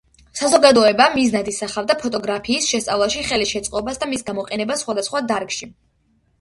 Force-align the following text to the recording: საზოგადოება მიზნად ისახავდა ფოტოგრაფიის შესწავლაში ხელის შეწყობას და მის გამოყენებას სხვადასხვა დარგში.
საზოგადოება 0.37 1.05
მიზნად 1.15 1.51
ისახავდა 1.51 1.97
ფოტოგრაფიის 2.05 2.71
შესწავლაში 2.73 3.27
ხელის 3.29 3.53
შეწყობას 3.55 4.03
და 4.03 4.11
მის 4.15 4.29
გამოყენებას 4.33 4.85
სხვადასხვა 4.85 5.27
დარგში. 5.35 5.75